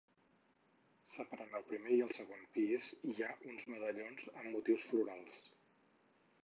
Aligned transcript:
Separant 1.15 1.53
el 1.59 1.65
primer 1.67 1.93
i 1.97 2.01
el 2.05 2.15
segon 2.19 2.47
pis 2.57 2.89
hi 3.11 3.15
ha 3.27 3.31
uns 3.53 3.69
medallons 3.75 4.27
amb 4.33 4.51
motius 4.57 4.89
florals. 4.93 5.43